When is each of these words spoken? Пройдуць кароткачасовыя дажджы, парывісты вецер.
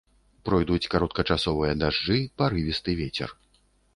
Пройдуць 0.47 0.89
кароткачасовыя 0.93 1.73
дажджы, 1.83 2.17
парывісты 2.43 2.91
вецер. 3.03 3.29